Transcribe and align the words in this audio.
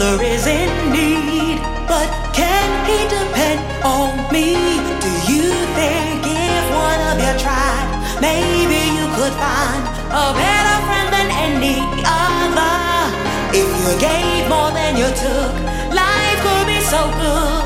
brother 0.00 0.24
is 0.24 0.46
in 0.46 0.70
need, 0.92 1.58
but 1.86 2.08
can 2.32 2.68
he 2.88 2.98
depend 3.16 3.60
on 3.84 4.32
me? 4.32 4.56
Do 5.04 5.12
you 5.30 5.52
think 5.76 6.24
if 6.24 6.64
one 6.72 7.00
of 7.10 7.16
you 7.20 7.34
tried, 7.44 7.88
maybe 8.20 8.80
you 8.96 9.06
could 9.16 9.34
find 9.36 9.82
a 10.22 10.26
better 10.40 10.76
friend 10.86 11.08
than 11.16 11.28
any 11.46 11.76
other? 12.04 12.76
If 13.52 13.68
you 13.80 13.92
gave 14.00 14.48
more 14.48 14.70
than 14.72 14.96
you 14.96 15.08
took, 15.24 15.52
life 15.92 16.38
could 16.44 16.66
be 16.66 16.80
so 16.80 17.00
good. 17.20 17.59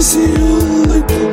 Listen 0.00 1.29